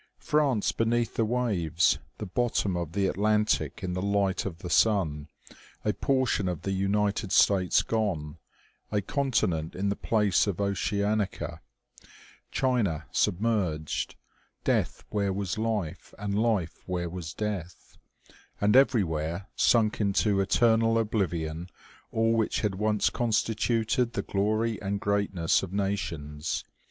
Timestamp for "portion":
5.93-6.47